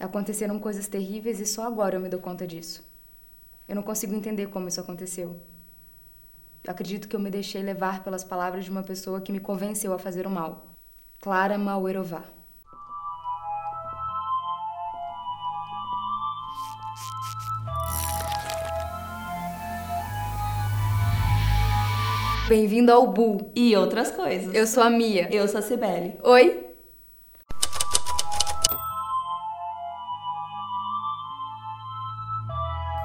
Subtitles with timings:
[0.00, 2.86] Aconteceram coisas terríveis e só agora eu me dou conta disso.
[3.68, 5.40] Eu não consigo entender como isso aconteceu.
[6.62, 9.92] Eu acredito que eu me deixei levar pelas palavras de uma pessoa que me convenceu
[9.92, 10.68] a fazer o mal.
[11.20, 12.24] Clara Mauerová.
[22.48, 23.50] Bem-vindo ao Bu.
[23.54, 24.54] E outras coisas.
[24.54, 25.28] Eu sou a Mia.
[25.30, 26.18] Eu sou a Cibele.
[26.22, 26.67] Oi?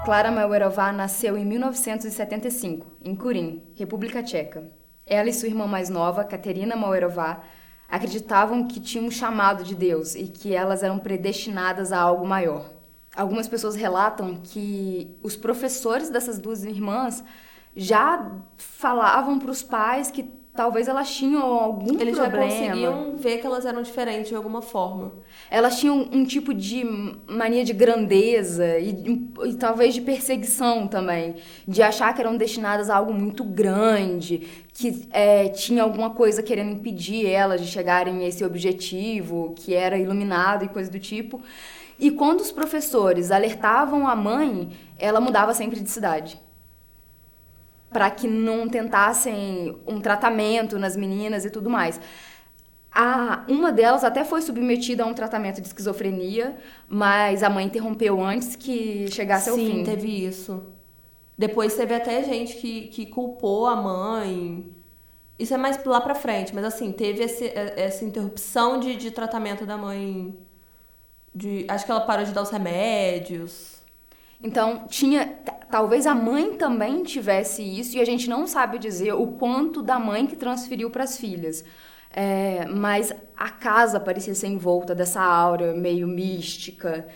[0.03, 4.69] Clara Mauerová nasceu em 1975, em Kurim, República Tcheca.
[5.07, 7.41] Ela e sua irmã mais nova, Katerina Mauerová,
[7.87, 12.69] acreditavam que tinham um chamado de Deus e que elas eram predestinadas a algo maior.
[13.15, 17.23] Algumas pessoas relatam que os professores dessas duas irmãs
[17.73, 22.47] já falavam para os pais que talvez elas tinham algum Eles problema.
[22.47, 25.13] já conseguiam ver que elas eram diferentes de alguma forma.
[25.49, 26.83] Elas tinham um tipo de
[27.27, 31.35] mania de grandeza e, e, talvez de perseguição também,
[31.67, 36.71] de achar que eram destinadas a algo muito grande, que é, tinha alguma coisa querendo
[36.71, 41.41] impedir elas de chegarem a esse objetivo, que era iluminado e coisa do tipo.
[41.99, 46.42] E quando os professores alertavam a mãe, ela mudava sempre de cidade
[47.93, 52.01] para que não tentassem um tratamento nas meninas e tudo mais.
[52.91, 58.21] A, uma delas até foi submetida a um tratamento de esquizofrenia, mas a mãe interrompeu
[58.21, 59.77] antes que chegasse Sim, ao fim.
[59.77, 60.63] Sim, teve isso.
[61.35, 64.71] Depois teve até gente que, que culpou a mãe.
[65.39, 69.65] Isso é mais lá pra frente, mas assim, teve esse, essa interrupção de, de tratamento
[69.65, 70.37] da mãe.
[71.33, 73.72] De, acho que ela parou de dar os remédios.
[74.43, 75.39] Então, tinha.
[75.71, 79.97] Talvez a mãe também tivesse isso, e a gente não sabe dizer o quanto da
[79.97, 81.63] mãe que transferiu para as filhas.
[82.11, 87.07] É, mas a casa parecia ser envolta dessa aura meio mística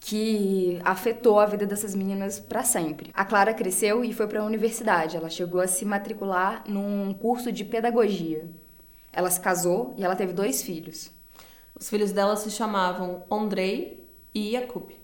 [0.00, 3.10] que afetou a vida dessas meninas para sempre.
[3.12, 5.16] A Clara cresceu e foi para a universidade.
[5.16, 8.48] Ela chegou a se matricular num curso de pedagogia.
[9.12, 11.10] Ela se casou e ela teve dois filhos.
[11.74, 14.94] Os filhos dela se chamavam Andrei e Jakub.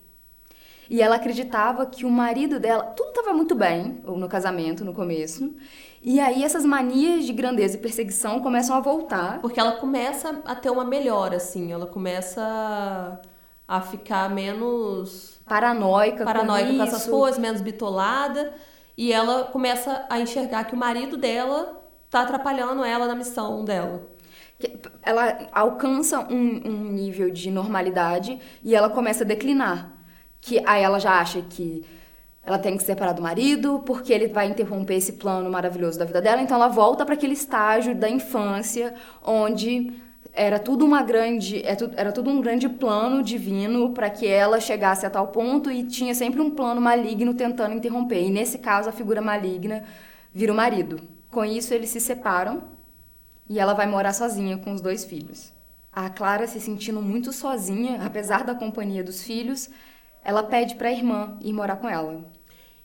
[0.88, 5.54] E ela acreditava que o marido dela, tudo estava muito bem no casamento, no começo.
[6.02, 9.40] E aí essas manias de grandeza e perseguição começam a voltar.
[9.40, 11.72] Porque ela começa a ter uma melhora, assim.
[11.72, 13.20] Ela começa
[13.66, 18.52] a ficar menos paranoica, paranoica com, com essas coisas, menos bitolada.
[18.96, 24.06] E ela começa a enxergar que o marido dela tá atrapalhando ela na missão dela.
[25.02, 29.93] Ela alcança um, um nível de normalidade e ela começa a declinar
[30.44, 31.82] que aí ela já acha que
[32.44, 36.04] ela tem que se separar do marido porque ele vai interromper esse plano maravilhoso da
[36.04, 38.92] vida dela, então ela volta para aquele estágio da infância
[39.24, 39.90] onde
[40.34, 45.06] era tudo uma grande é era tudo um grande plano divino para que ela chegasse
[45.06, 48.22] a tal ponto e tinha sempre um plano maligno tentando interromper.
[48.22, 49.82] E nesse caso a figura maligna
[50.32, 51.00] vira o marido.
[51.30, 52.64] Com isso eles se separam
[53.48, 55.54] e ela vai morar sozinha com os dois filhos.
[55.90, 59.70] A Clara se sentindo muito sozinha, apesar da companhia dos filhos,
[60.24, 62.24] ela pede para a irmã ir morar com ela.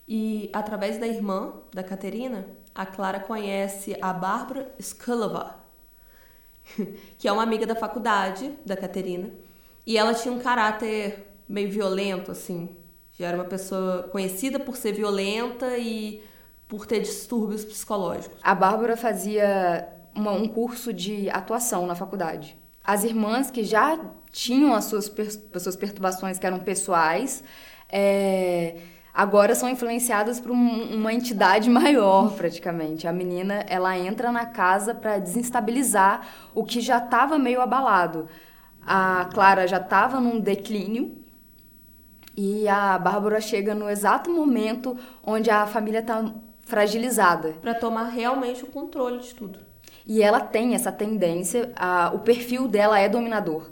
[0.06, 5.56] E através da irmã, da Caterina, a Clara conhece a Bárbara Skulova,
[7.18, 9.30] que é uma amiga da faculdade da Caterina.
[9.86, 12.76] E ela tinha um caráter meio violento, assim.
[13.12, 16.22] Já era uma pessoa conhecida por ser violenta e
[16.68, 18.38] por ter distúrbios psicológicos.
[18.42, 22.56] A Bárbara fazia uma, um curso de atuação na faculdade.
[22.82, 23.98] As irmãs que já
[24.32, 25.10] tinham as suas,
[25.54, 27.42] as suas perturbações que eram pessoais,
[27.88, 28.76] é,
[29.12, 33.06] agora são influenciadas por um, uma entidade maior, praticamente.
[33.06, 38.28] A menina, ela entra na casa para desestabilizar o que já estava meio abalado.
[38.80, 41.16] A Clara já estava num declínio
[42.36, 46.24] e a Bárbara chega no exato momento onde a família está
[46.60, 47.54] fragilizada.
[47.60, 49.58] Para tomar realmente o controle de tudo.
[50.06, 53.70] E ela tem essa tendência, a, o perfil dela é dominador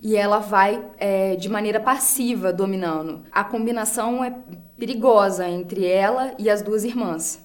[0.00, 3.24] e ela vai é, de maneira passiva dominando.
[3.30, 4.34] A combinação é
[4.78, 7.40] perigosa entre ela e as duas irmãs.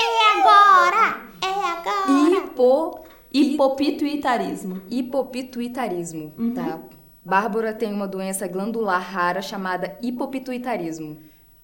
[0.00, 1.22] É agora!
[1.42, 2.30] É agora!
[2.30, 3.02] Hipo...
[3.34, 4.82] Hipopituitarismo.
[4.90, 6.52] Hipopituitarismo, uhum.
[6.52, 6.80] tá?
[7.24, 11.18] Bárbara tem uma doença glandular rara chamada hipopituitarismo.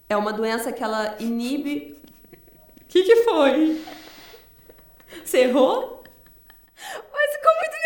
[0.09, 1.95] É uma doença que ela inibe...
[2.81, 3.85] O que, que foi?
[5.23, 6.03] Você errou?
[6.75, 7.78] Mas ficou muito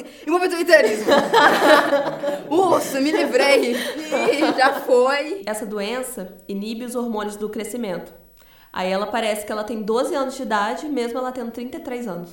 [0.00, 0.24] engraçado.
[0.26, 1.12] Eu falei assim, imobilitarismo.
[2.50, 3.74] Urso, me livrei.
[3.74, 5.42] E já foi.
[5.46, 8.12] Essa doença inibe os hormônios do crescimento.
[8.72, 12.30] Aí ela parece que ela tem 12 anos de idade, mesmo ela tendo 33 anos.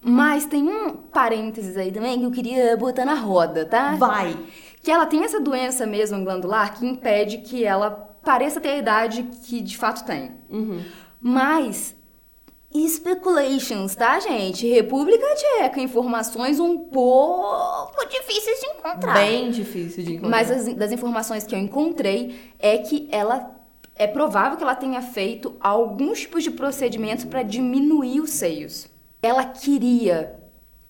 [0.00, 3.94] Mas tem um parênteses aí também que eu queria botar na roda, tá?
[3.96, 4.36] Vai!
[4.82, 9.22] que ela tem essa doença mesmo glandular que impede que ela pareça ter a idade
[9.44, 10.32] que de fato tem.
[11.20, 11.94] Mas
[12.88, 14.66] speculations, tá, gente?
[14.66, 19.14] República Tcheca, informações um pouco difíceis de encontrar.
[19.14, 20.28] Bem difícil de encontrar.
[20.30, 23.50] Mas as- das informações que eu encontrei é que ela
[23.94, 28.86] é provável que ela tenha feito alguns tipos de procedimentos para diminuir os seios.
[29.22, 30.34] Ela queria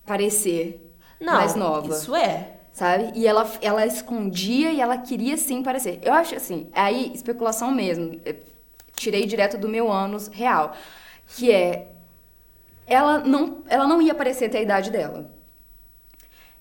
[0.07, 0.89] parecer
[1.21, 2.53] Não, mais nova Isso é.
[2.73, 3.13] sabe?
[3.15, 5.99] E ela, ela escondia e ela queria sim parecer.
[6.03, 8.21] Eu acho assim, aí especulação mesmo.
[8.25, 8.37] Eu
[8.95, 10.73] tirei direto do meu ânus real,
[11.27, 11.89] que é
[12.87, 15.31] ela não, ela não ia parecer ter a idade dela.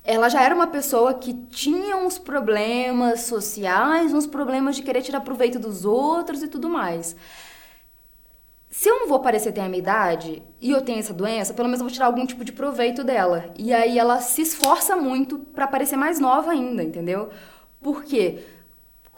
[0.03, 5.21] Ela já era uma pessoa que tinha uns problemas sociais, uns problemas de querer tirar
[5.21, 7.15] proveito dos outros e tudo mais.
[8.69, 11.67] Se eu não vou parecer ter a minha idade e eu tenho essa doença, pelo
[11.67, 13.53] menos eu vou tirar algum tipo de proveito dela.
[13.57, 17.29] E aí ela se esforça muito pra parecer mais nova ainda, entendeu?
[17.81, 18.39] Por quê?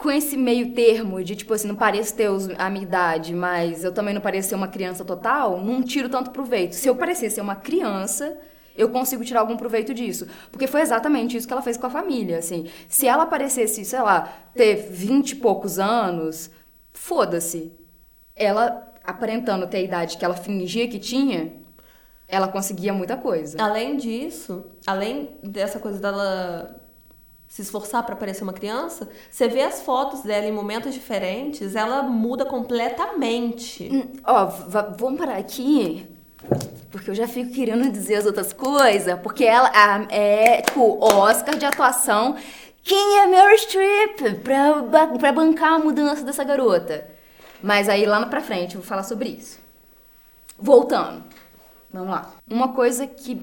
[0.04, 2.28] Com esse meio termo de, tipo assim, não pareço ter
[2.58, 6.30] a minha idade, mas eu também não pareço ser uma criança total, não tiro tanto
[6.30, 6.74] proveito.
[6.74, 8.36] Se eu parecer ser uma criança,
[8.76, 10.26] eu consigo tirar algum proveito disso.
[10.52, 12.66] Porque foi exatamente isso que ela fez com a família, assim.
[12.86, 16.50] Se ela parecesse, sei lá, ter vinte e poucos anos,
[16.92, 17.72] foda-se.
[18.36, 21.50] Ela, aparentando ter a idade que ela fingia que tinha,
[22.28, 23.56] ela conseguia muita coisa.
[23.58, 26.78] Além disso, além dessa coisa dela
[27.54, 32.02] se esforçar pra parecer uma criança, você vê as fotos dela em momentos diferentes, ela
[32.02, 33.88] muda completamente.
[33.92, 36.04] Hum, Ó, va- vamos parar aqui,
[36.90, 41.56] porque eu já fico querendo dizer as outras coisas, porque ela a- é, tipo, Oscar
[41.56, 42.34] de atuação.
[42.82, 47.06] Quem é Meryl Streep pra, pra bancar a mudança dessa garota?
[47.62, 49.60] Mas aí lá pra frente eu vou falar sobre isso.
[50.58, 51.22] Voltando.
[51.92, 52.32] Vamos lá.
[52.50, 53.40] Uma coisa que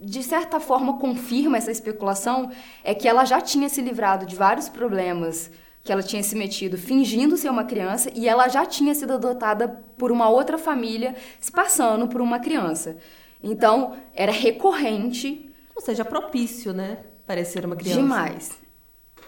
[0.00, 2.50] de certa forma confirma essa especulação
[2.82, 5.50] é que ela já tinha se livrado de vários problemas
[5.82, 9.68] que ela tinha se metido fingindo ser uma criança e ela já tinha sido adotada
[9.96, 12.96] por uma outra família se passando por uma criança.
[13.42, 16.98] Então, era recorrente Ou seja, propício, né?
[17.26, 18.00] Parecer uma criança.
[18.00, 18.58] demais.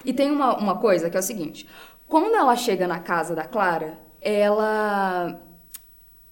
[0.05, 1.67] E tem uma, uma coisa que é o seguinte:
[2.07, 5.41] quando ela chega na casa da Clara, ela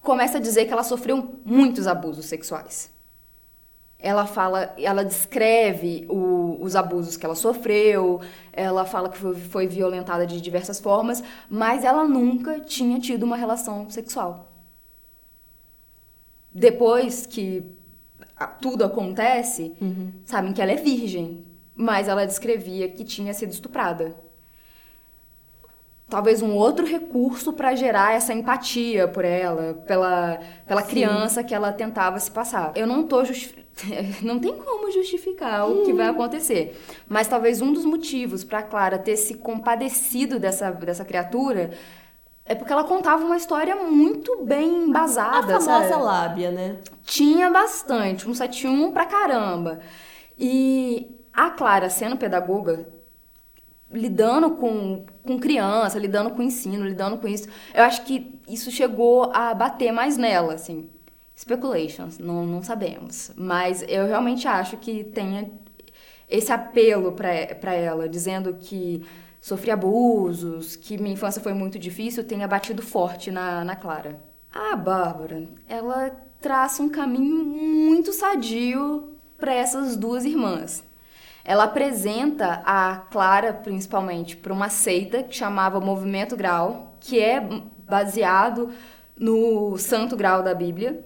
[0.00, 2.90] começa a dizer que ela sofreu muitos abusos sexuais.
[4.02, 8.20] Ela fala, ela descreve o- os abusos que ela sofreu,
[8.52, 13.36] ela fala que foi, foi violentada de diversas formas, mas ela nunca tinha tido uma
[13.36, 14.48] relação sexual.
[16.52, 17.64] Depois que
[18.60, 19.72] tudo acontece,
[20.24, 21.44] sabem que ela é virgem,
[21.74, 24.14] mas ela descrevia que tinha sido estuprada.
[26.08, 31.70] Talvez um outro recurso para gerar essa empatia por ela, pela, pela criança que ela
[31.72, 32.72] tentava se passar.
[32.74, 33.64] Eu não tô justi-
[34.22, 36.78] não tem como justificar o que vai acontecer,
[37.08, 41.70] mas talvez um dos motivos para Clara ter se compadecido dessa, dessa criatura
[42.44, 46.02] é porque ela contava uma história muito bem A embasada, famosa sabe?
[46.02, 46.78] lábia, né?
[47.04, 49.80] Tinha bastante, um 71 pra caramba.
[50.36, 52.88] E a Clara, sendo pedagoga,
[53.92, 59.30] lidando com, com criança, lidando com ensino, lidando com isso, eu acho que isso chegou
[59.32, 60.88] a bater mais nela, assim.
[61.40, 63.32] Speculations, não, não sabemos.
[63.34, 65.50] Mas eu realmente acho que tenha
[66.28, 69.02] esse apelo pra ela, dizendo que
[69.40, 74.20] sofri abusos, que minha infância foi muito difícil, tenha batido forte na, na Clara.
[74.52, 76.10] A Bárbara, ela
[76.42, 80.84] traça um caminho muito sadio para essas duas irmãs.
[81.42, 87.40] Ela apresenta a Clara, principalmente, para uma seita que chamava Movimento Grau, que é
[87.88, 88.70] baseado
[89.20, 91.04] no Santo Grau da Bíblia,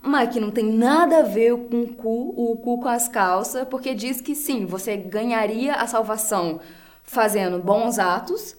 [0.00, 3.66] mas que não tem nada a ver com o cu, o cu com as calças,
[3.68, 6.60] porque diz que sim, você ganharia a salvação
[7.02, 8.56] fazendo bons atos,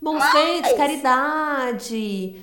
[0.00, 2.36] Bons feitos, caridade,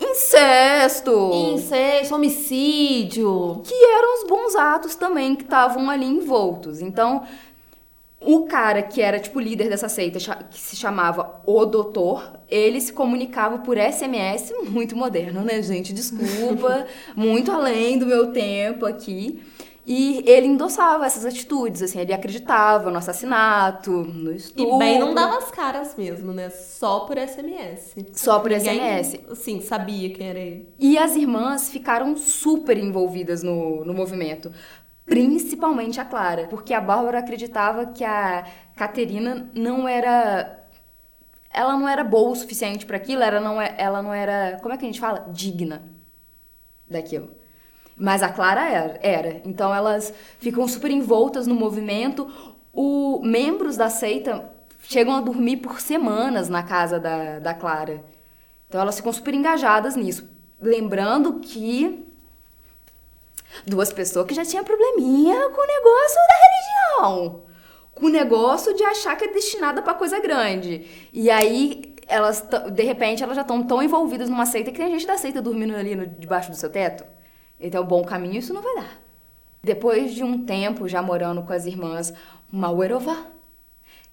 [0.00, 3.62] incesto, incesto, homicídio.
[3.64, 6.80] que eram os bons atos também que estavam ali envoltos.
[6.80, 7.24] Então,
[8.20, 10.18] o cara que era tipo líder dessa seita,
[10.50, 15.92] que se chamava O Doutor, ele se comunicava por SMS, muito moderno, né, gente?
[15.92, 19.40] Desculpa, muito além do meu tempo aqui.
[19.90, 24.74] E ele endossava essas atitudes, assim, ele acreditava no assassinato, no estupro.
[24.74, 26.50] E bem não dava as caras mesmo, né?
[26.50, 27.94] Só por SMS.
[28.12, 29.20] Só por Ninguém, SMS.
[29.30, 30.68] Assim, sabia quem era ele.
[30.78, 34.52] E as irmãs ficaram super envolvidas no, no movimento.
[35.08, 36.46] Principalmente a Clara.
[36.48, 38.44] Porque a Bárbara acreditava que a
[38.76, 40.56] Caterina não era.
[41.50, 44.58] Ela não era boa o suficiente para aquilo, ela não, é- ela não era.
[44.60, 45.26] Como é que a gente fala?
[45.32, 45.82] Digna
[46.88, 47.30] daquilo.
[47.96, 49.42] Mas a Clara era, era.
[49.44, 52.30] Então elas ficam super envoltas no movimento.
[52.72, 54.50] o, membros da seita
[54.82, 58.04] chegam a dormir por semanas na casa da, da Clara.
[58.68, 60.28] Então elas ficam super engajadas nisso.
[60.60, 62.06] Lembrando que
[63.66, 67.42] duas pessoas que já tinham probleminha com o negócio da religião.
[67.94, 70.86] Com o negócio de achar que é destinada para coisa grande.
[71.12, 75.06] E aí, elas, de repente, elas já estão tão envolvidas numa seita que tem gente
[75.06, 77.04] da seita dormindo ali no, debaixo do seu teto.
[77.60, 79.00] Então, bom caminho isso não vai dar.
[79.62, 82.14] Depois de um tempo já morando com as irmãs
[82.50, 83.16] Mauerova,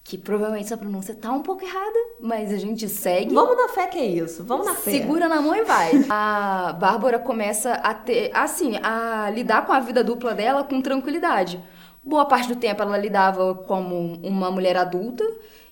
[0.05, 3.33] que provavelmente essa pronúncia tá um pouco errada, mas a gente segue.
[3.33, 4.91] Vamos na fé que é isso, vamos na fé.
[4.91, 5.93] Segura na mão e vai.
[6.07, 11.59] A Bárbara começa a ter, assim, a lidar com a vida dupla dela com tranquilidade.
[12.03, 15.23] Boa parte do tempo ela lidava como uma mulher adulta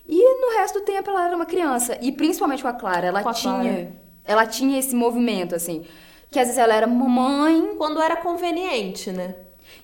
[0.04, 1.96] e no resto do tempo ela era uma criança.
[2.02, 3.92] E principalmente com a Clara, ela a tinha, Clara.
[4.24, 5.84] ela tinha esse movimento assim,
[6.28, 9.36] que às vezes ela era mamãe, Quando era conveniente, né?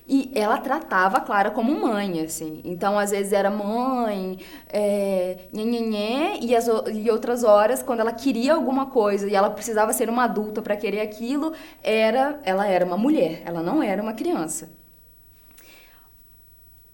[0.07, 2.61] E ela tratava a Clara como mãe, assim.
[2.65, 8.53] Então, às vezes era mãe, é, nhenhenhé, e, as, e outras horas, quando ela queria
[8.53, 12.97] alguma coisa e ela precisava ser uma adulta para querer aquilo, era, ela era uma
[12.97, 14.69] mulher, ela não era uma criança.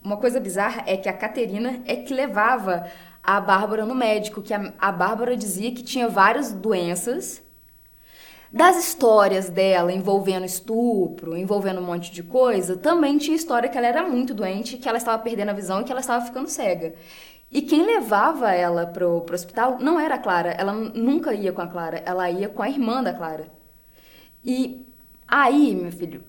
[0.04, 2.88] Uma coisa bizarra é que a Caterina é que levava
[3.24, 7.44] a Bárbara no médico, que a, a Bárbara dizia que tinha várias doenças
[8.52, 13.88] das histórias dela envolvendo estupro, envolvendo um monte de coisa, também tinha história que ela
[13.88, 16.94] era muito doente, que ela estava perdendo a visão e que ela estava ficando cega.
[17.52, 21.62] E quem levava ela pro, pro hospital não era a Clara, ela nunca ia com
[21.62, 23.48] a Clara, ela ia com a irmã da Clara.
[24.44, 24.86] E
[25.28, 26.24] aí, meu filho,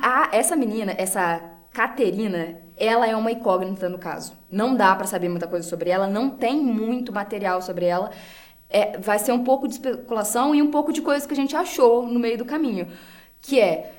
[0.00, 1.40] a- essa menina, essa
[1.72, 4.32] Caterina, ela é uma incógnita no caso.
[4.50, 8.10] Não dá pra saber muita coisa sobre ela, não tem muito material sobre ela.
[8.70, 11.56] É, vai ser um pouco de especulação e um pouco de coisa que a gente
[11.56, 12.88] achou no meio do caminho,
[13.40, 13.94] que é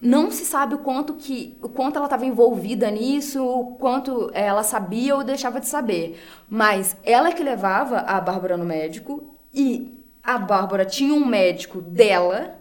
[0.00, 4.62] não se sabe o quanto que o quanto ela estava envolvida nisso, o quanto ela
[4.62, 6.18] sabia ou deixava de saber.
[6.48, 11.80] Mas ela é que levava a Bárbara no médico e a Bárbara tinha um médico
[11.80, 12.56] dela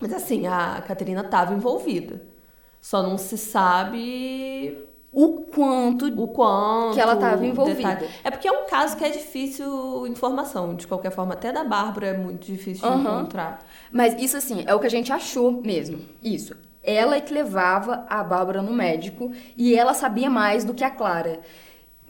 [0.00, 2.22] Mas assim, a Caterina estava envolvida.
[2.80, 6.94] Só não se sabe o quanto o quanto.
[6.94, 7.76] Que ela tava envolvida.
[7.94, 8.08] detalhe.
[8.22, 10.74] É porque é um caso que é difícil informação.
[10.74, 13.20] De qualquer forma, até da Bárbara é muito difícil de Aham.
[13.20, 13.58] encontrar.
[13.90, 16.00] Mas isso assim, é o que a gente achou mesmo.
[16.22, 16.54] Isso.
[16.82, 20.90] Ela é que levava a Bárbara no médico e ela sabia mais do que a
[20.90, 21.40] Clara.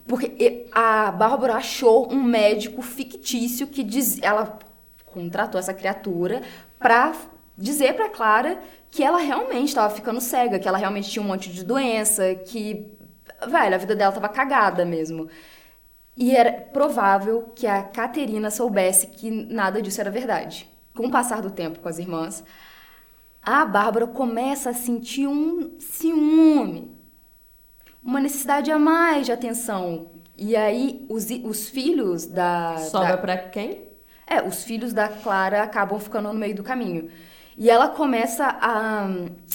[0.07, 4.57] Porque a Bárbara achou um médico fictício que diz, ela
[5.05, 6.41] contratou essa criatura
[6.77, 7.13] pra
[7.57, 8.59] dizer pra Clara
[8.91, 12.87] que ela realmente estava ficando cega, que ela realmente tinha um monte de doença, que,
[13.47, 15.27] velho, a vida dela tava cagada mesmo.
[16.17, 20.69] E era provável que a Caterina soubesse que nada disso era verdade.
[20.95, 22.43] Com o passar do tempo com as irmãs,
[23.41, 26.91] a Bárbara começa a sentir um ciúme,
[28.03, 30.11] uma necessidade a mais de atenção.
[30.35, 33.89] E aí os, os filhos da, Sobra da pra quem?
[34.29, 37.09] é, os filhos da Clara acabam ficando no meio do caminho.
[37.59, 39.05] E ela começa a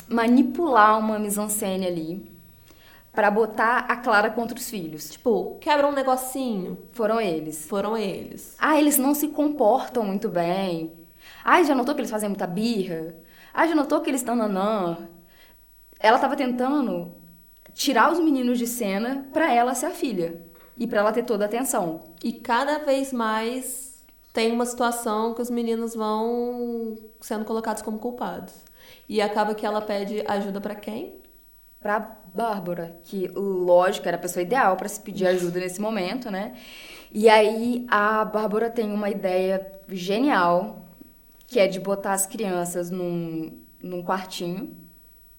[0.06, 2.30] manipular uma mise-en-scène ali
[3.10, 5.08] pra botar a Clara contra os filhos.
[5.08, 6.76] Tipo, quebra um negocinho.
[6.92, 7.66] Foram eles.
[7.66, 8.56] Foram eles.
[8.58, 10.92] Ah, eles não se comportam muito bem.
[11.42, 13.14] Ai, já notou que eles fazem muita birra?
[13.54, 14.98] Ai, já notou que eles estão nanã?
[15.98, 17.10] Ela tava tentando
[17.72, 20.42] tirar os meninos de cena pra ela ser a filha.
[20.76, 22.02] E pra ela ter toda a atenção.
[22.22, 23.93] E cada vez mais
[24.34, 28.52] tem uma situação que os meninos vão sendo colocados como culpados.
[29.08, 31.14] E acaba que ela pede ajuda pra quem?
[31.80, 32.00] Pra
[32.34, 36.56] Bárbara, que lógico era a pessoa ideal pra se pedir ajuda nesse momento, né?
[37.12, 40.84] E aí a Bárbara tem uma ideia genial,
[41.46, 44.76] que é de botar as crianças num, num quartinho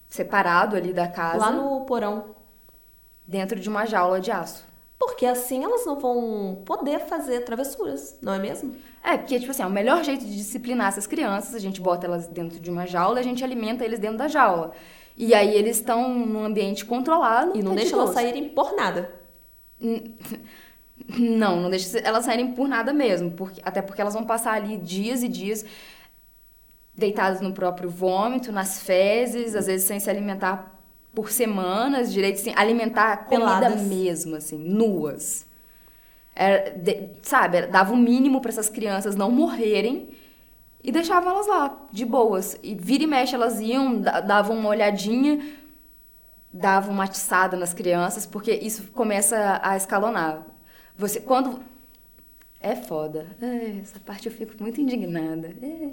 [0.07, 2.33] separado ali da casa, Lá no porão.
[3.27, 4.65] dentro de uma jaula de aço.
[4.97, 8.75] Porque assim elas não vão poder fazer travessuras, não é mesmo?
[9.03, 12.07] É, porque, tipo assim, é o melhor jeito de disciplinar essas crianças, a gente bota
[12.07, 14.71] elas dentro de uma jaula a gente alimenta eles dentro da jaula.
[15.17, 17.57] E aí eles estão num ambiente controlado.
[17.57, 19.13] E não de deixa elas saírem por nada.
[21.07, 24.77] Não, não deixa elas saírem por nada mesmo, porque, até porque elas vão passar ali
[24.77, 25.63] dias e dias
[26.95, 30.74] deitadas no próprio vômito, nas fezes, às vezes sem se alimentar
[31.15, 35.45] por semanas, direito sem alimentar comida mesmo, assim, nuas.
[36.35, 40.09] Era, de- sabe, era- dava o mínimo para essas crianças não morrerem
[40.83, 42.57] e deixavam elas lá, de boas.
[42.61, 45.39] E vira e mexe elas iam, da- davam uma olhadinha,
[46.53, 50.45] davam uma atiçada nas crianças, porque isso começa a escalonar.
[50.97, 51.59] Você, quando...
[52.59, 53.27] É foda.
[53.41, 55.53] É, essa parte eu fico muito indignada.
[55.61, 55.89] É.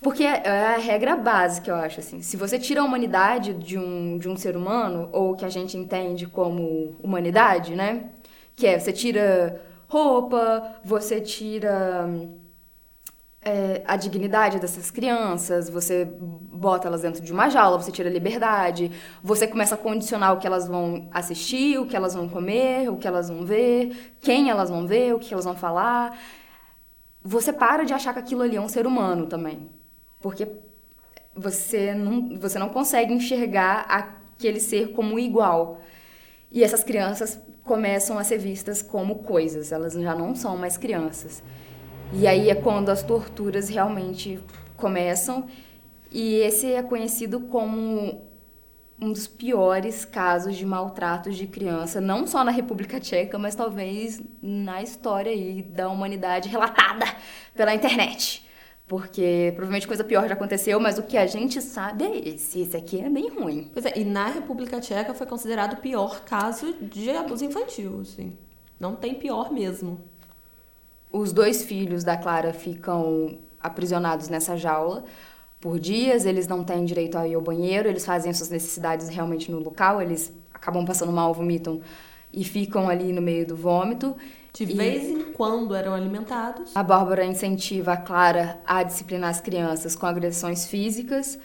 [0.00, 2.22] Porque é é a regra básica, eu acho, assim.
[2.22, 5.76] Se você tira a humanidade de um, de um ser humano, ou que a gente
[5.76, 8.10] entende como humanidade, né?
[8.56, 12.08] Que é, você tira roupa, você tira
[13.40, 18.12] é, a dignidade dessas crianças, você bota elas dentro de uma jaula, você tira a
[18.12, 18.90] liberdade,
[19.22, 22.96] você começa a condicionar o que elas vão assistir, o que elas vão comer, o
[22.96, 26.18] que elas vão ver, quem elas vão ver, o que elas vão falar.
[27.22, 29.68] Você para de achar que aquilo ali é um ser humano também.
[30.20, 30.48] Porque
[31.34, 35.80] você não, você não consegue enxergar aquele ser como igual.
[36.50, 41.42] E essas crianças começam a ser vistas como coisas, elas já não são mais crianças.
[42.12, 44.40] E aí é quando as torturas realmente
[44.76, 45.46] começam,
[46.10, 48.26] e esse é conhecido como
[49.00, 54.20] um dos piores casos de maltratos de criança, não só na República Tcheca, mas talvez
[54.42, 57.04] na história aí da humanidade relatada
[57.54, 58.47] pela internet.
[58.88, 62.62] Porque provavelmente coisa pior já aconteceu, mas o que a gente sabe é esse.
[62.62, 63.70] Esse aqui é bem ruim.
[63.72, 68.32] Pois é, e na República Tcheca foi considerado o pior caso de abuso infantil, assim.
[68.80, 70.00] Não tem pior mesmo.
[71.12, 75.04] Os dois filhos da Clara ficam aprisionados nessa jaula
[75.60, 79.50] por dias, eles não têm direito a ir ao banheiro, eles fazem suas necessidades realmente
[79.50, 81.80] no local, eles acabam passando mal, vomitam
[82.32, 84.16] e ficam ali no meio do vômito.
[84.52, 86.74] De E- vez em quando eram alimentados.
[86.74, 91.38] A Bárbara incentiva a Clara a disciplinar as crianças com agressões físicas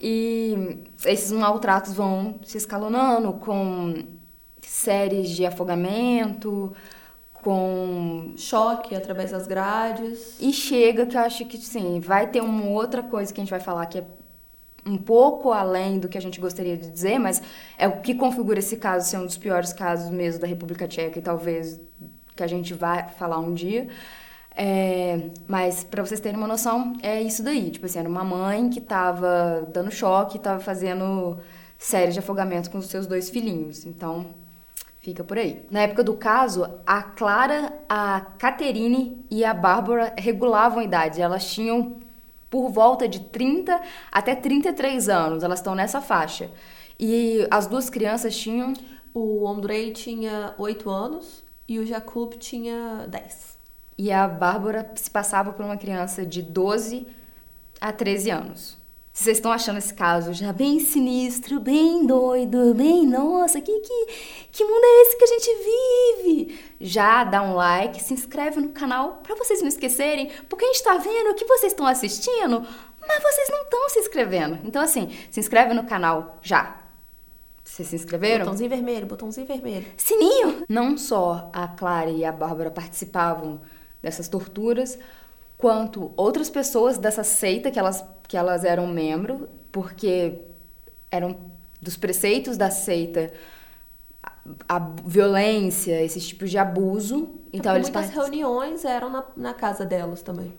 [0.00, 3.94] e esses maltratos vão se escalonando com
[4.60, 6.74] séries de afogamento,
[7.32, 10.36] com Choque através das grades.
[10.40, 13.50] e chega que eu acho que sim, vai ter uma outra coisa que a gente
[13.50, 14.04] vai falar que é
[14.86, 17.40] um pouco além do que a gente gostaria de dizer, mas
[17.78, 21.18] é o que configura esse caso ser um dos piores casos mesmo da República Tcheca
[21.18, 21.80] e talvez
[22.34, 23.88] que a gente vai falar um dia.
[24.56, 27.70] É, mas para vocês terem uma noção, é isso daí.
[27.70, 31.38] Tipo assim, era uma mãe que tava dando choque, tava fazendo
[31.78, 33.84] série de afogamento com os seus dois filhinhos.
[33.84, 34.34] Então,
[35.04, 35.62] Fica por aí.
[35.70, 41.20] Na época do caso, a Clara, a Caterine e a Bárbara regulavam a idade.
[41.20, 41.98] Elas tinham
[42.48, 45.42] por volta de 30 até 33 anos.
[45.42, 46.50] Elas estão nessa faixa.
[46.98, 48.72] E as duas crianças tinham.
[49.12, 53.58] O Andrei tinha 8 anos e o Jakub tinha 10.
[53.96, 57.06] E a Bárbara se passava por uma criança de 12
[57.80, 58.84] a 13 anos.
[59.12, 64.06] Se vocês estão achando esse caso já bem sinistro, bem doido, bem, nossa, que, que,
[64.50, 66.60] que mundo é esse que a gente vive?
[66.80, 70.82] Já dá um like, se inscreve no canal pra vocês não esquecerem, porque a gente
[70.82, 72.66] tá vendo o que vocês estão assistindo,
[73.00, 74.58] mas vocês não estão se inscrevendo.
[74.64, 76.83] Então, assim, se inscreve no canal já.
[77.64, 78.44] Vocês se inscreveram?
[78.44, 79.86] Botãozinho vermelho, botãozinho vermelho.
[79.96, 80.64] Sininho!
[80.68, 83.60] Não só a Clara e a Bárbara participavam
[84.02, 84.98] dessas torturas,
[85.56, 90.40] quanto outras pessoas dessa seita que elas, que elas eram membro, porque
[91.10, 91.36] eram
[91.80, 93.32] dos preceitos da seita
[94.22, 97.30] a, a violência, esses tipos de abuso.
[97.52, 100.52] Então Porque eles muitas partic- reuniões eram na, na casa delas também.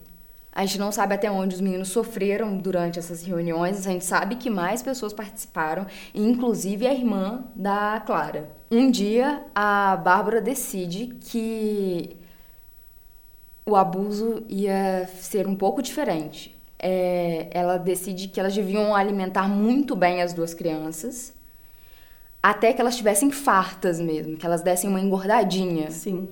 [0.56, 3.86] A gente não sabe até onde os meninos sofreram durante essas reuniões.
[3.86, 8.50] A gente sabe que mais pessoas participaram, inclusive a irmã da Clara.
[8.72, 12.16] Um dia, a Bárbara decide que
[13.66, 16.58] o abuso ia ser um pouco diferente.
[16.80, 21.34] É, ela decide que elas deviam alimentar muito bem as duas crianças,
[22.42, 25.92] até que elas estivessem fartas mesmo, que elas dessem uma engordadinha.
[25.92, 26.30] Sim.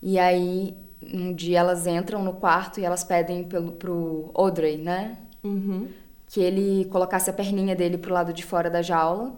[0.00, 0.74] E aí,
[1.12, 5.18] um dia elas entram no quarto e elas pedem pelo, pro Audrey, né?
[5.42, 5.88] Uhum.
[6.26, 9.34] Que ele colocasse a perninha dele pro lado de fora da jaula.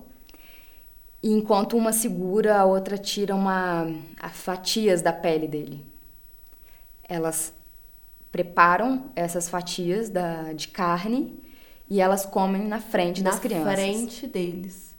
[1.23, 3.87] E enquanto uma segura, a outra tira uma
[4.21, 5.85] a fatias da pele dele.
[7.09, 7.55] Elas
[8.31, 11.41] preparam essas fatias da, de carne
[11.89, 13.73] e elas comem na frente Na das crianças.
[13.73, 14.95] frente deles.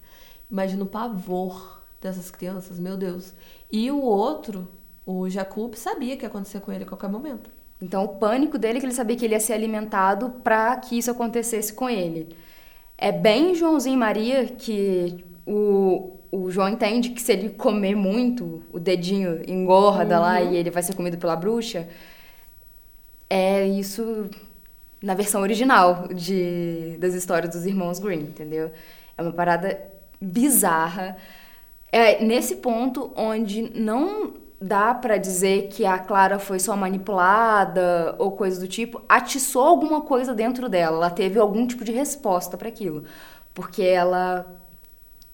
[0.50, 3.34] Imagina o pavor dessas crianças, meu Deus.
[3.72, 4.68] E o outro,
[5.06, 7.50] o Jakub, sabia que ia acontecer com ele a qualquer momento.
[7.82, 10.98] Então, o pânico dele é que ele sabia que ele ia ser alimentado para que
[10.98, 12.36] isso acontecesse com ele.
[12.98, 18.64] É bem Joãozinho e Maria que o, o João entende que se ele comer muito,
[18.72, 21.88] o dedinho engorda lá e ele vai ser comido pela bruxa.
[23.30, 24.30] É isso
[25.02, 28.72] na versão original de, das histórias dos irmãos Green, entendeu?
[29.18, 29.80] É uma parada
[30.20, 31.18] bizarra.
[31.92, 38.32] É nesse ponto onde não dá pra dizer que a Clara foi só manipulada ou
[38.32, 42.68] coisa do tipo, atiçou alguma coisa dentro dela, ela teve algum tipo de resposta para
[42.70, 43.04] aquilo,
[43.54, 44.46] porque ela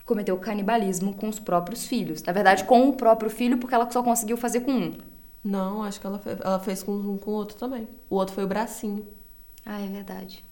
[0.06, 2.22] cometeu canibalismo com os próprios filhos.
[2.24, 4.98] Na verdade, com o próprio filho, porque ela só conseguiu fazer com um.
[5.44, 7.88] Não, acho que ela, fe- ela fez com um com o outro também.
[8.10, 9.08] O outro foi o bracinho.
[9.66, 10.44] Ah, é verdade.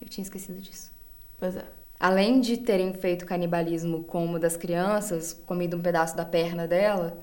[0.00, 0.92] Eu tinha esquecido disso.
[1.38, 1.64] Pois é.
[1.98, 7.18] Além de terem feito canibalismo com uma das crianças, comido um pedaço da perna dela,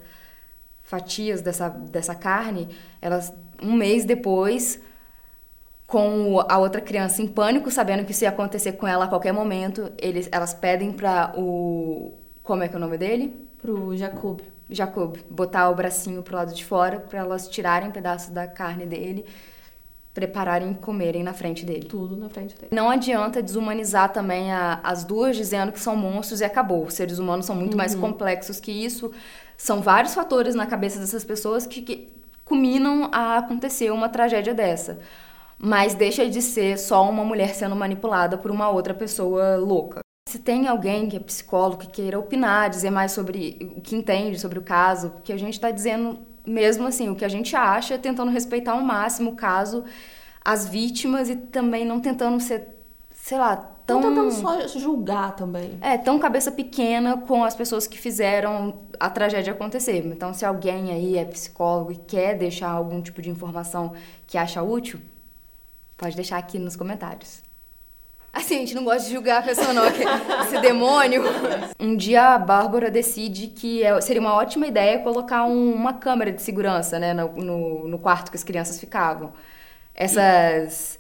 [0.85, 2.69] fatias dessa, dessa carne,
[3.01, 4.79] elas, um mês depois,
[5.87, 9.31] com a outra criança em pânico, sabendo que isso ia acontecer com ela a qualquer
[9.33, 12.13] momento, eles, elas pedem para o.
[12.43, 13.35] Como é que é o nome dele?
[13.61, 14.39] Pro Jacob.
[14.69, 19.23] Jacob, botar o bracinho pro lado de fora para elas tirarem pedaços da carne dele,
[20.11, 21.85] prepararem e comerem na frente dele.
[21.85, 22.69] Tudo na frente dele.
[22.71, 26.85] Não adianta desumanizar também a- as duas dizendo que são monstros e acabou.
[26.85, 29.11] Os seres humanos são muito mais complexos que isso.
[29.57, 32.09] São vários fatores na cabeça dessas pessoas que, que
[32.43, 34.99] culminam a acontecer uma tragédia dessa.
[35.57, 39.99] Mas deixa de ser só uma mulher sendo manipulada por uma outra pessoa louca.
[40.27, 44.39] Se tem alguém que é psicólogo que queira opinar, dizer mais sobre o que entende
[44.39, 47.97] sobre o caso, que a gente está dizendo mesmo assim, o que a gente acha,
[47.97, 49.83] tentando respeitar ao máximo o caso,
[50.43, 52.74] as vítimas e também não tentando ser,
[53.25, 53.55] sei lá,
[53.87, 54.01] tão.
[54.03, 55.79] tentando só julgar também.
[55.81, 60.05] É, tão cabeça pequena com as pessoas que fizeram a tragédia acontecer.
[60.05, 63.93] Então, se alguém aí é psicólogo e quer deixar algum tipo de informação
[64.27, 64.99] que acha útil,
[65.97, 67.41] pode deixar aqui nos comentários.
[68.31, 69.85] Assim, a gente não gosta de julgar a pessoa, não,
[70.45, 71.23] esse demônio.
[71.79, 76.31] Um dia a Bárbara decide que é- seria uma ótima ideia colocar um- uma câmera
[76.31, 79.33] de segurança, né, no, no, no quarto que as crianças ficavam.
[79.95, 80.99] Essas.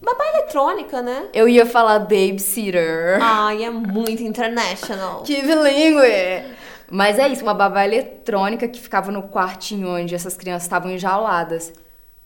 [0.00, 1.28] Babá eletrônica, né?
[1.34, 3.18] Eu ia falar babysitter.
[3.20, 5.22] Ai, é muito international.
[5.26, 6.56] Que bilíngue!
[6.90, 11.72] Mas é isso, uma babá eletrônica que ficava no quartinho onde essas crianças estavam enjauladas.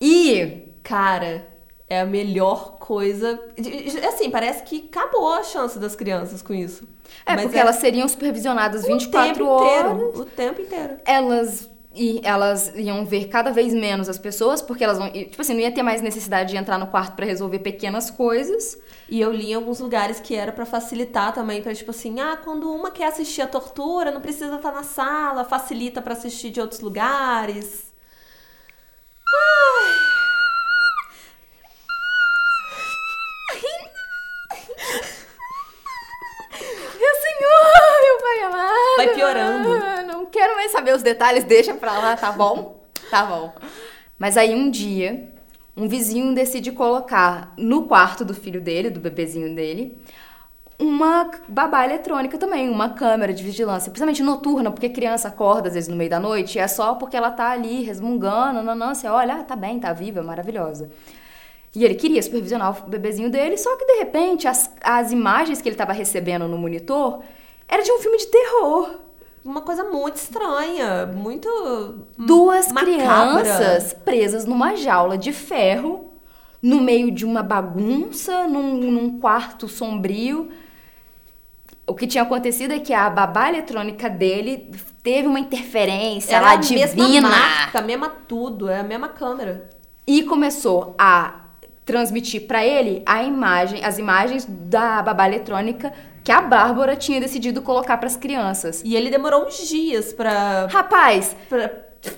[0.01, 1.45] E Cara,
[1.89, 3.41] é a melhor coisa.
[4.09, 6.85] Assim, parece que acabou a chance das crianças com isso.
[7.27, 9.93] é Mas porque elas seriam supervisionadas o 24 tempo horas.
[9.93, 10.21] inteiro.
[10.21, 10.97] O tempo inteiro.
[11.05, 15.55] Elas e elas iam ver cada vez menos as pessoas, porque elas vão, tipo assim,
[15.55, 18.79] não ia ter mais necessidade de entrar no quarto pra resolver pequenas coisas.
[19.09, 22.37] E eu li em alguns lugares que era pra facilitar também, pra tipo assim, ah,
[22.43, 26.61] quando uma quer assistir a tortura, não precisa estar na sala, facilita pra assistir de
[26.61, 27.87] outros lugares.
[36.99, 38.97] Meu senhor, meu pai amado.
[38.97, 39.69] Vai piorando.
[39.85, 42.81] Ah, Não quero mais saber os detalhes, deixa pra lá, tá bom?
[43.11, 43.53] Tá bom.
[44.17, 45.29] Mas aí um dia,
[45.77, 49.99] um vizinho decide colocar no quarto do filho dele, do bebezinho dele,
[50.79, 55.89] uma babá eletrônica também, uma câmera de vigilância, principalmente noturna, porque criança acorda às vezes
[55.89, 59.37] no meio da noite, e é só porque ela tá ali resmungando, não, você olha,
[59.37, 60.91] ah, tá bem, tá viva, maravilhosa.
[61.75, 65.69] E ele queria supervisionar o bebezinho dele, só que de repente as, as imagens que
[65.69, 67.23] ele estava recebendo no monitor
[67.69, 69.06] era de um filme de terror.
[69.47, 71.49] Uma coisa muito estranha, muito.
[72.19, 72.95] Duas macabra.
[72.97, 76.15] crianças presas numa jaula de ferro,
[76.61, 80.51] no meio de uma bagunça, num, num quarto sombrio.
[81.87, 84.69] O que tinha acontecido é que a babá eletrônica dele
[85.01, 89.71] teve uma interferência Era lá a mesma marca, mesma tudo, é a mesma câmera.
[90.05, 91.43] e começou a
[91.85, 95.93] transmitir pra ele a imagem, as imagens da babá eletrônica
[96.27, 98.83] que a Bárbara tinha decidido colocar pras crianças.
[98.85, 101.69] E ele demorou uns dias pra, Rapaz, pra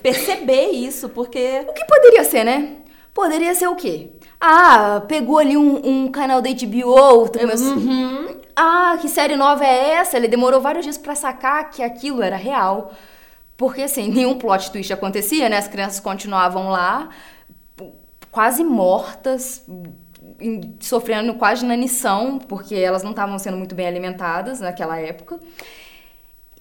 [0.02, 1.62] perceber isso, porque.
[1.68, 2.76] O que poderia ser, né?
[3.12, 4.12] Poderia ser o quê?
[4.40, 7.28] Ah, pegou ali um, um canal da HBO.
[7.38, 8.38] começou- Uhum.
[8.56, 10.16] Ah, que série nova é essa?
[10.16, 12.92] Ele demorou vários dias pra sacar que aquilo era real.
[13.58, 15.58] Porque, assim, nenhum plot twist acontecia, né?
[15.58, 17.10] As crianças continuavam lá,
[18.30, 19.64] quase mortas,
[20.80, 25.38] sofrendo quase inanição, porque elas não estavam sendo muito bem alimentadas naquela época.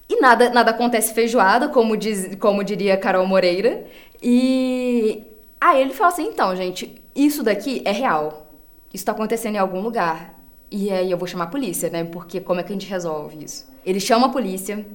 [0.10, 3.86] E nada, nada acontece feijoada, como, diz, como diria Carol Moreira.
[4.22, 5.24] E
[5.60, 8.52] aí ele falou assim: então, gente, isso daqui é real.
[8.94, 10.36] Isso tá acontecendo em algum lugar.
[10.72, 12.04] E aí eu vou chamar a polícia, né?
[12.06, 13.68] Porque como é que a gente resolve isso?
[13.86, 14.86] Ele chama a polícia.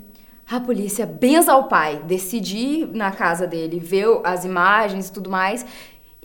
[0.51, 5.31] A polícia benza ao pai, decide ir na casa dele, ver as imagens e tudo
[5.31, 5.65] mais.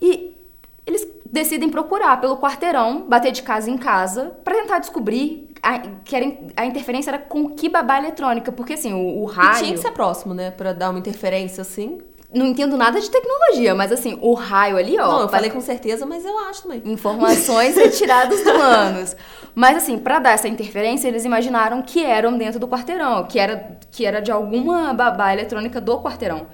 [0.00, 0.36] E
[0.84, 6.14] eles decidem procurar pelo quarteirão, bater de casa em casa, pra tentar descobrir a, que
[6.16, 8.50] era, a interferência era com que babá eletrônica.
[8.52, 9.58] Porque assim, o, o E raio.
[9.58, 10.50] tinha que ser próximo, né?
[10.50, 11.98] Pra dar uma interferência assim.
[12.32, 15.06] Não entendo nada de tecnologia, mas assim, o raio ali, ó.
[15.06, 16.82] não, eu pra- falei com certeza, mas eu acho também.
[16.84, 19.16] Informações retiradas do ânus.
[19.54, 23.78] Mas assim, pra dar essa interferência, eles imaginaram que eram dentro do quarteirão, que era,
[23.90, 26.46] que era de alguma babá eletrônica do quarteirão.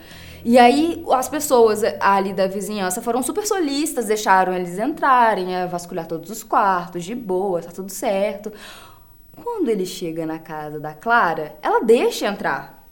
[0.45, 6.07] E aí as pessoas ali da vizinhança foram super solistas, deixaram eles entrarem, a vasculhar
[6.07, 8.53] todos os quartos, de boa, tá tudo certo.
[9.43, 12.84] Quando ele chega na casa da Clara, ela deixa entrar.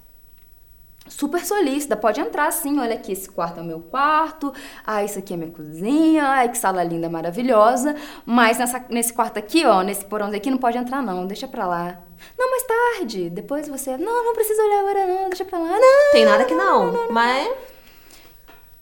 [1.08, 4.52] Super solícita, pode entrar sim, olha aqui, esse quarto é o meu quarto,
[4.86, 9.38] ah, isso aqui é minha cozinha, ai, que sala linda, maravilhosa, mas nessa, nesse quarto
[9.38, 12.00] aqui, ó, nesse porão aqui não pode entrar não, deixa pra lá.
[12.38, 16.12] Não, mais tarde, depois você, não, não precisa olhar agora não, deixa pra lá, não.
[16.12, 17.52] Tem nada que não, mas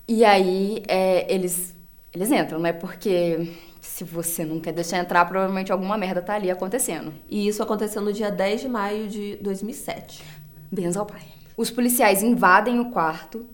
[0.07, 1.75] E aí, é, eles,
[2.13, 6.51] eles entram, né, porque se você não quer deixar entrar, provavelmente alguma merda tá ali
[6.51, 7.13] acontecendo.
[7.29, 10.23] E isso aconteceu no dia 10 de maio de 2007.
[10.71, 11.40] Bens ao pai.
[11.61, 13.45] Os policiais invadem o quarto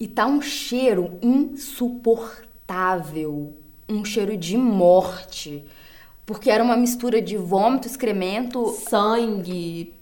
[0.00, 3.54] e tá um cheiro insuportável.
[3.86, 5.62] Um cheiro de morte.
[6.24, 8.68] Porque era uma mistura de vômito, excremento.
[8.88, 9.92] Sangue,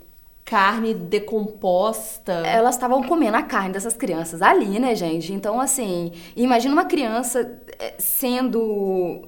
[0.44, 2.32] carne decomposta.
[2.46, 5.32] Elas estavam comendo a carne dessas crianças ali, né, gente?
[5.32, 9.26] Então, assim, imagina uma criança eh, sendo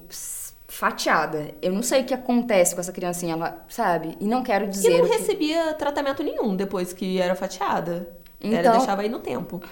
[0.76, 1.54] fatiada.
[1.62, 4.16] Eu não sei o que acontece com essa criancinha, ela, sabe?
[4.20, 4.90] E não quero E dizer.
[4.98, 8.08] não o que- recebia tratamento nenhum depois que era fatiada.
[8.40, 9.62] Ela Então- deixava aí no tempo.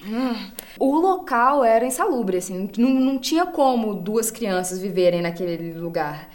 [0.78, 6.28] O local era insalubre, assim, não, não tinha como duas crianças viverem naquele lugar.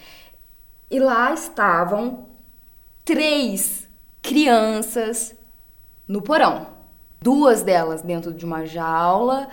[0.89, 2.25] E lá estavam
[3.05, 3.87] três
[4.21, 5.33] crianças
[6.07, 6.67] no porão.
[7.21, 9.47] Duas delas dentro de uma jaula,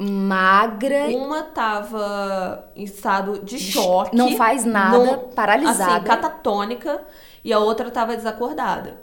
[0.00, 4.16] magra, Uma tava em estado de choque.
[4.16, 5.94] não faz nada, paralisada.
[5.96, 7.02] Assim, catatônica.
[7.44, 9.00] E a outra tava desacordada.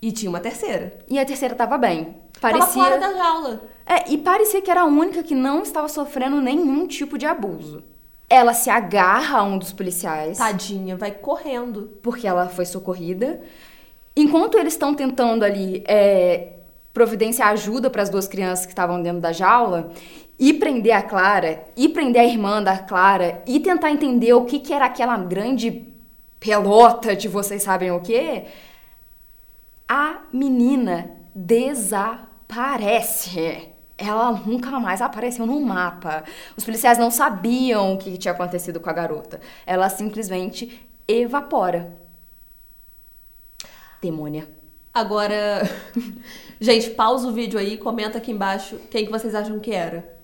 [0.00, 0.98] E tinha uma terceira.
[1.08, 2.16] e a terceira tava bem.
[2.40, 2.82] Tava Parecia.
[2.82, 3.60] fora da jaula.
[3.86, 7.82] É, e parecia que era a única que não estava sofrendo nenhum tipo de abuso.
[8.28, 10.38] Ela se agarra a um dos policiais.
[10.38, 11.90] Tadinha, vai correndo.
[12.02, 13.40] porque ela foi socorrida.
[14.16, 16.53] Enquanto eles estão tentando ali é,
[16.94, 19.90] providenciar ajuda para as duas crianças que estavam dentro da jaula,
[20.38, 24.60] e prender a Clara, e prender a irmã da Clara, e tentar entender o que,
[24.60, 25.92] que era aquela grande
[26.40, 28.44] pelota de vocês sabem o quê,
[29.88, 31.98] a menina desaparece.
[33.96, 36.24] Ela nunca mais apareceu no mapa.
[36.56, 39.40] Os policiais não sabiam o que tinha acontecido com a garota.
[39.64, 41.96] Ela simplesmente evapora.
[44.02, 44.48] Demônia.
[44.92, 45.62] Agora,
[46.64, 50.18] gente, pausa o vídeo aí, comenta aqui embaixo quem que vocês acham que era.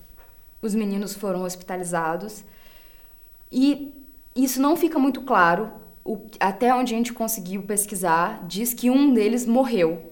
[0.63, 2.45] Os meninos foram hospitalizados
[3.51, 3.93] e
[4.35, 5.71] isso não fica muito claro.
[6.05, 10.07] O- até onde a gente conseguiu pesquisar, diz que um deles morreu.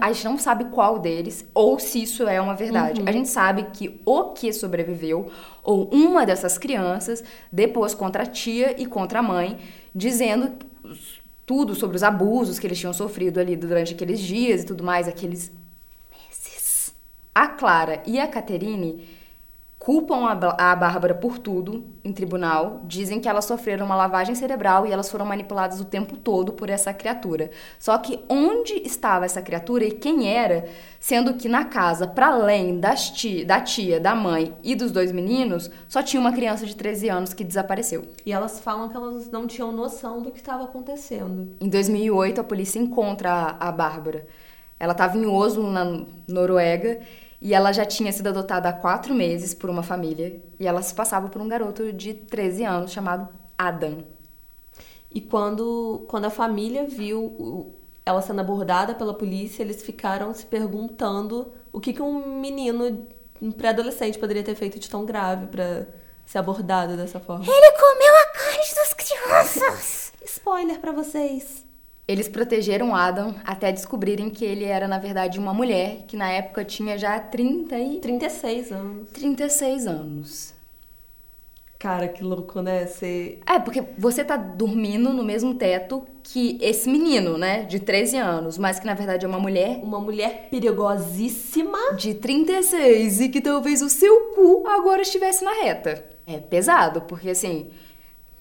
[0.00, 3.02] A gente não sabe qual deles, ou se isso é uma verdade.
[3.04, 5.28] A gente sabe que o que sobreviveu,
[5.62, 9.58] ou uma dessas crianças, depôs contra a tia e contra a mãe,
[9.92, 10.52] dizendo
[11.46, 15.08] tudo sobre os abusos que eles tinham sofrido ali durante aqueles dias e tudo mais,
[15.08, 15.50] aqueles
[16.10, 16.94] meses.
[17.34, 19.06] A Clara e a Caterine
[19.82, 24.86] culpam a, a Bárbara por tudo em tribunal, dizem que elas sofreram uma lavagem cerebral
[24.86, 27.50] e elas foram manipuladas o tempo todo por essa criatura.
[27.80, 30.68] Só que onde estava essa criatura e quem era,
[31.00, 33.12] sendo que na casa, para além das
[33.44, 37.34] da tia, da mãe e dos dois meninos, só tinha uma criança de 13 anos
[37.34, 38.04] que desapareceu.
[38.24, 41.56] E elas falam que elas não tinham noção do que estava acontecendo.
[41.60, 44.28] Em 2008, a polícia encontra a, a Bárbara.
[44.78, 47.00] Ela estava em Oslo, na Noruega,
[47.42, 50.40] e ela já tinha sido adotada há quatro meses por uma família.
[50.60, 53.28] E ela se passava por um garoto de 13 anos chamado
[53.58, 54.04] Adam.
[55.10, 57.74] E quando, quando a família viu
[58.06, 63.08] ela sendo abordada pela polícia, eles ficaram se perguntando o que, que um menino,
[63.40, 65.86] um pré-adolescente, poderia ter feito de tão grave pra
[66.24, 67.44] ser abordado dessa forma.
[67.44, 70.12] Ele comeu a carne das crianças.
[70.24, 71.64] Spoiler pra vocês.
[72.06, 76.64] Eles protegeram Adam até descobrirem que ele era, na verdade, uma mulher que na época
[76.64, 79.08] tinha já 30 e 36 anos.
[79.12, 80.54] 36 anos.
[81.78, 82.86] Cara, que louco, né?
[82.86, 83.38] Você.
[83.46, 87.62] É, porque você tá dormindo no mesmo teto que esse menino, né?
[87.62, 91.94] De 13 anos, mas que na verdade é uma mulher Uma mulher perigosíssima.
[91.96, 96.04] de 36 e que talvez o seu cu agora estivesse na reta.
[96.24, 97.68] É pesado, porque assim.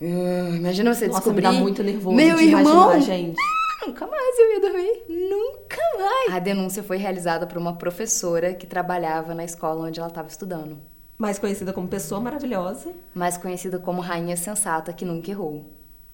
[0.02, 1.48] Hum, imagina você Nossa, descobrir.
[1.48, 2.62] me dá muito nervoso Meu de irmão.
[2.94, 3.38] imaginar, gente.
[3.86, 5.04] Nunca mais eu ia dormir.
[5.10, 6.34] Nunca mais.
[6.34, 10.78] A denúncia foi realizada por uma professora que trabalhava na escola onde ela estava estudando.
[11.18, 12.92] Mais conhecida como pessoa maravilhosa.
[13.14, 15.66] mais conhecida como Rainha Sensata, que nunca errou.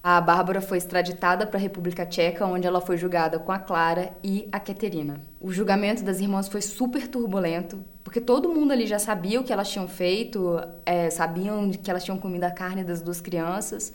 [0.02, 4.12] A Bárbara foi extraditada para a República Tcheca, onde ela foi julgada com a Clara
[4.22, 5.20] e a Caterina.
[5.40, 9.52] O julgamento das irmãs foi super turbulento, porque todo mundo ali já sabia o que
[9.52, 13.92] elas tinham feito, é, sabiam que elas tinham comido a carne das duas crianças.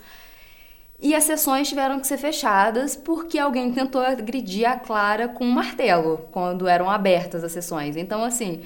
[0.99, 5.51] E as sessões tiveram que ser fechadas porque alguém tentou agredir a Clara com um
[5.51, 7.95] martelo quando eram abertas as sessões.
[7.95, 8.61] Então, assim,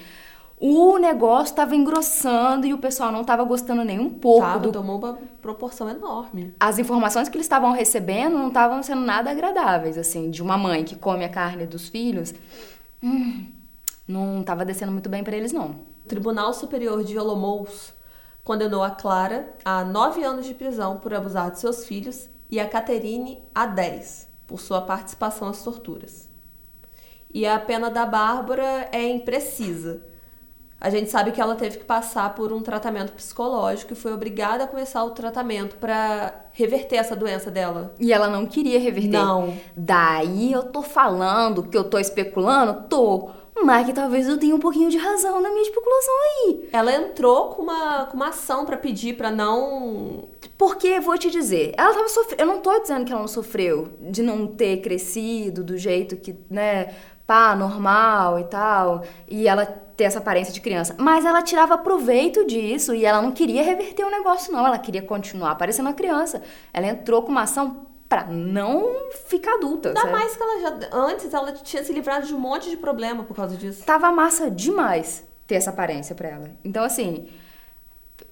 [0.60, 4.72] o negócio estava engrossando e o pessoal não estava gostando nem um pouco Tava, do
[4.72, 6.56] tomou uma proporção enorme.
[6.60, 10.84] as informações que eles estavam recebendo não estavam sendo nada agradáveis, assim, de uma mãe
[10.84, 12.34] que come a carne dos filhos
[13.04, 13.52] hum,
[14.08, 15.72] não tava descendo muito bem pra eles, não.
[16.06, 17.70] O Tribunal Superior de Olomouc
[18.44, 22.68] condenou a Clara a nove anos de prisão por abusar de seus filhos e a
[22.68, 26.30] Caterine a 10 por sua participação às torturas.
[27.32, 30.02] E a pena da Bárbara é imprecisa.
[30.80, 34.64] A gente sabe que ela teve que passar por um tratamento psicológico e foi obrigada
[34.64, 37.94] a começar o tratamento para reverter essa doença dela.
[38.00, 39.10] E ela não queria reverter.
[39.10, 39.58] Não.
[39.76, 42.84] Daí eu tô falando que eu tô especulando?
[42.88, 43.30] Tô.
[43.64, 46.70] Mas que talvez eu tenha um pouquinho de razão na minha especulação aí.
[46.72, 50.26] Ela entrou com uma, com uma ação para pedir para não.
[50.58, 52.42] Porque, vou te dizer, ela tava sofrendo.
[52.42, 56.36] Eu não tô dizendo que ela não sofreu de não ter crescido do jeito que,
[56.50, 56.94] né,
[57.28, 59.04] pá, normal e tal.
[59.28, 60.96] E ela ter essa aparência de criança.
[60.98, 64.66] Mas ela tirava proveito disso e ela não queria reverter o negócio, não.
[64.66, 66.42] Ela queria continuar parecendo uma criança.
[66.74, 69.90] Ela entrou com uma ação pra não ficar adulta.
[69.90, 70.90] Ainda mais que ela já.
[70.94, 73.84] Antes ela tinha se livrado de um monte de problema por causa disso.
[73.84, 76.52] Tava massa demais ter essa aparência pra ela.
[76.64, 77.28] Então, assim,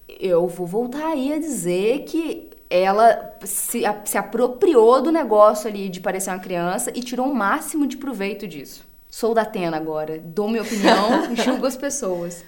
[0.07, 5.99] eu vou voltar aí a dizer que ela se, se apropriou do negócio ali de
[5.99, 8.85] parecer uma criança e tirou o máximo de proveito disso.
[9.09, 12.43] Sou da Atena agora, dou minha opinião e julgo as pessoas.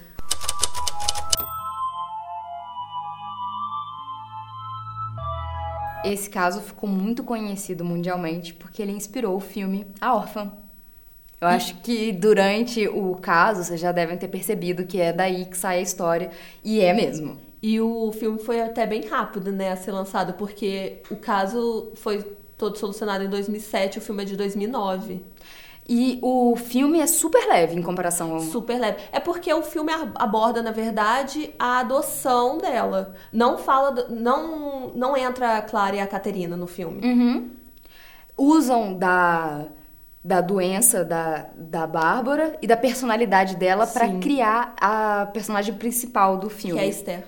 [6.03, 10.51] Esse caso ficou muito conhecido mundialmente porque ele inspirou o filme A Órfã.
[11.39, 15.57] Eu acho que durante o caso vocês já devem ter percebido que é daí que
[15.57, 16.31] sai a história,
[16.63, 17.46] e é mesmo.
[17.61, 22.23] E o filme foi até bem rápido, né, a ser lançado, porque o caso foi
[22.57, 25.23] todo solucionado em 2007, o filme é de 2009.
[25.89, 28.39] E o filme é super leve em comparação ao.
[28.41, 28.97] Super leve.
[29.11, 33.15] É porque o filme aborda, na verdade, a adoção dela.
[33.31, 33.91] Não fala.
[33.91, 36.99] do- não, não entra a Clara e a Caterina no filme.
[37.07, 37.51] Uhum.
[38.37, 39.65] Usam da,
[40.23, 44.19] da doença da, da Bárbara e da personalidade dela Sim.
[44.19, 46.81] criar a personagem principal do Que filme.
[46.81, 47.23] é a Esther.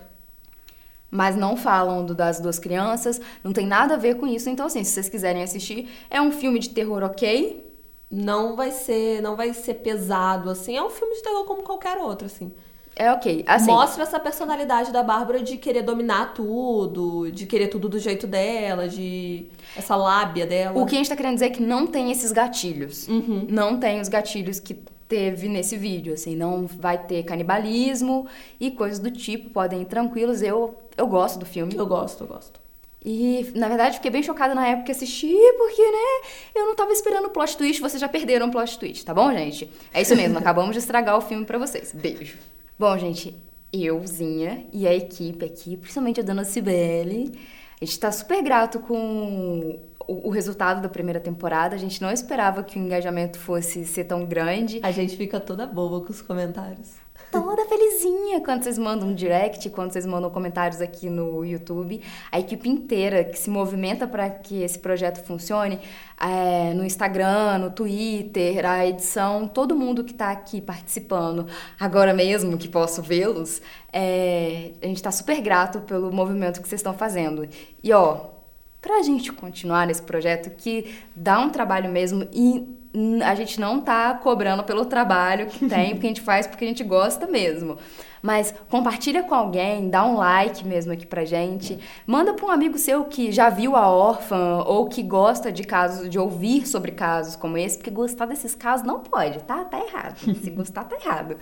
[1.11, 4.49] Mas não falam do, das duas crianças, não tem nada a ver com isso.
[4.49, 7.67] Então, assim, se vocês quiserem assistir, é um filme de terror ok.
[8.11, 9.21] Não vai ser.
[9.21, 10.75] Não vai ser pesado, assim.
[10.75, 12.51] É um filme de terror como qualquer outro, assim.
[12.95, 13.45] É ok.
[13.47, 18.27] Assim, Mostra essa personalidade da Bárbara de querer dominar tudo, de querer tudo do jeito
[18.27, 19.47] dela, de.
[19.77, 20.77] essa lábia dela.
[20.77, 23.07] O que a gente tá querendo dizer é que não tem esses gatilhos.
[23.07, 23.47] Uhum.
[23.49, 28.27] Não tem os gatilhos que teve nesse vídeo, assim, não vai ter canibalismo
[28.59, 30.43] e coisas do tipo, podem ir tranquilos.
[30.43, 31.75] Eu, eu gosto do filme.
[31.75, 32.59] Eu gosto, eu gosto.
[33.03, 36.91] E, na verdade, fiquei bem chocada na época que assisti, porque, né, eu não tava
[36.91, 39.71] esperando o plot twist, vocês já perderam o plot twist, tá bom, gente?
[39.93, 41.93] É isso mesmo, acabamos de estragar o filme pra vocês.
[41.93, 42.37] Beijo.
[42.77, 43.33] Bom, gente,
[43.71, 47.39] euzinha e a equipe aqui, principalmente a dona Cibele,
[47.81, 51.75] a gente tá super grato com o, o resultado da primeira temporada.
[51.75, 54.79] A gente não esperava que o engajamento fosse ser tão grande.
[54.81, 56.97] A gente fica toda boba com os comentários.
[57.31, 62.01] Toda felizinha quando vocês mandam um direct, quando vocês mandam comentários aqui no YouTube.
[62.31, 65.79] A equipe inteira que se movimenta para que esse projeto funcione,
[66.19, 71.45] é, no Instagram, no Twitter, a edição, todo mundo que está aqui participando,
[71.79, 73.61] agora mesmo que posso vê-los,
[73.93, 77.47] é, a gente está super grato pelo movimento que vocês estão fazendo.
[77.83, 78.38] E ó,
[78.81, 82.77] pra gente continuar nesse projeto que dá um trabalho mesmo e
[83.23, 86.67] a gente não tá cobrando pelo trabalho que tem, porque a gente faz porque a
[86.67, 87.77] gente gosta mesmo.
[88.21, 91.79] Mas compartilha com alguém, dá um like mesmo aqui pra gente.
[92.05, 96.09] Manda pra um amigo seu que já viu a órfã ou que gosta de casos,
[96.09, 99.63] de ouvir sobre casos como esse, porque gostar desses casos não pode, tá?
[99.63, 100.17] Tá errado.
[100.17, 101.37] Se gostar, tá errado.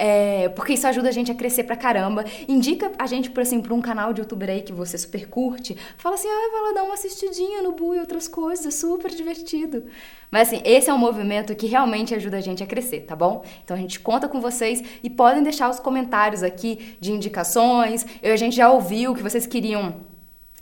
[0.00, 2.24] É, porque isso ajuda a gente a crescer pra caramba.
[2.46, 5.76] Indica a gente, por assim, pra um canal de youtuber aí que você super curte.
[5.96, 9.10] Fala assim, ah, vai lá dar uma assistidinha no Bu e outras coisas, é super
[9.10, 9.86] divertido.
[10.30, 13.44] Mas assim, esse é um movimento que realmente ajuda a gente a crescer, tá bom?
[13.64, 18.06] Então a gente conta com vocês e podem deixar os comentários aqui de indicações.
[18.22, 19.96] Eu, a gente já ouviu que vocês queriam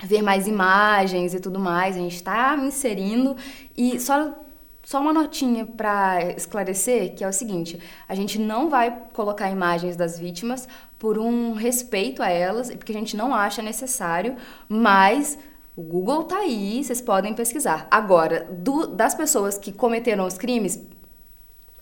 [0.02, 1.94] ver mais imagens e tudo mais.
[1.94, 3.36] A gente tá inserindo
[3.76, 4.45] e só
[4.90, 7.72] só uma notinha para esclarecer, que é o seguinte:
[8.08, 12.92] a gente não vai colocar imagens das vítimas por um respeito a elas e porque
[12.92, 14.36] a gente não acha necessário,
[14.68, 15.36] mas
[15.76, 17.86] o Google tá aí, vocês podem pesquisar.
[17.90, 20.78] Agora, do- das pessoas que cometeram os crimes,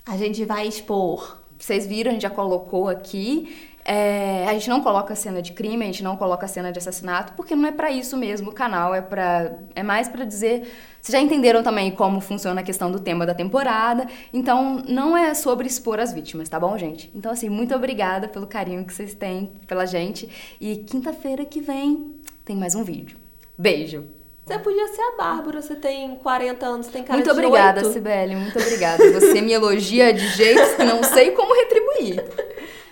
[0.07, 1.39] A gente vai expor.
[1.59, 3.74] vocês viram, a gente já colocou aqui.
[3.85, 7.35] É, a gente não coloca cena de crime, a gente não coloca cena de assassinato,
[7.35, 10.73] porque não é pra isso mesmo o canal, é para é mais pra dizer,
[11.03, 15.35] vocês já entenderam também como funciona a questão do tema da temporada, então não é
[15.35, 17.11] sobre expor as vítimas, tá bom, gente?
[17.15, 22.15] Então assim, muito obrigada pelo carinho que vocês têm pela gente e quinta-feira que vem
[22.43, 23.19] tem mais um vídeo.
[23.57, 24.07] Beijo.
[24.47, 27.93] Você podia ser a Bárbara, você tem 40 anos, tem cara Muito de obrigada, 8.
[27.93, 29.13] Sibeli, muito obrigada.
[29.13, 32.25] Você me elogia de jeitos que não sei como retribuir.